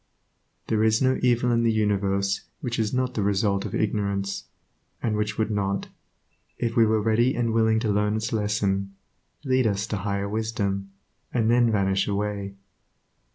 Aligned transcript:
There 0.65 0.83
is 0.83 0.99
no 0.99 1.19
evil 1.21 1.51
in 1.51 1.61
the 1.61 1.71
universe 1.71 2.41
which 2.59 2.79
is 2.79 2.91
not 2.91 3.13
the 3.13 3.21
result 3.21 3.65
of 3.65 3.75
ignorance, 3.75 4.45
and 4.99 5.15
which 5.15 5.37
would 5.37 5.51
not, 5.51 5.89
if 6.57 6.75
we 6.75 6.87
were 6.87 6.99
ready 7.03 7.35
and 7.35 7.53
willing 7.53 7.79
to 7.81 7.91
learn 7.91 8.15
its 8.15 8.33
lesson, 8.33 8.95
lead 9.45 9.67
us 9.67 9.85
to 9.85 9.97
higher 9.97 10.27
wisdom, 10.27 10.89
and 11.31 11.51
then 11.51 11.71
vanish 11.71 12.07
away. 12.07 12.55